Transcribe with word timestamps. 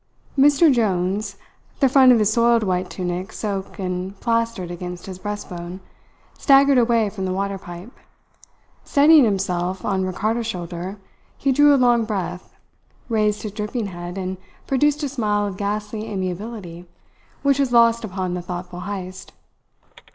Mr 0.35 0.73
Jones, 0.73 1.35
the 1.79 1.87
front 1.87 2.11
of 2.11 2.17
his 2.17 2.33
soiled 2.33 2.63
white 2.63 2.89
tunic 2.89 3.31
soaked 3.31 3.77
and 3.77 4.19
plastered 4.19 4.71
against 4.71 5.05
his 5.05 5.19
breast 5.19 5.47
bone, 5.47 5.79
staggered 6.39 6.79
away 6.79 7.07
from 7.07 7.25
the 7.25 7.31
water 7.31 7.59
pipe. 7.59 7.91
Steadying 8.83 9.25
himself 9.25 9.85
on 9.85 10.03
Ricardo's 10.03 10.47
shoulder, 10.47 10.97
he 11.37 11.51
drew 11.51 11.71
a 11.71 11.77
long 11.77 12.03
breath, 12.05 12.55
raised 13.09 13.43
his 13.43 13.51
dripping 13.51 13.85
head, 13.89 14.17
and 14.17 14.37
produced 14.65 15.03
a 15.03 15.07
smile 15.07 15.45
of 15.45 15.55
ghastly 15.55 16.07
amiability, 16.07 16.87
which 17.43 17.59
was 17.59 17.71
lost 17.71 18.03
upon 18.03 18.33
the 18.33 18.41
thoughtful 18.41 18.79
Heyst. 18.79 19.33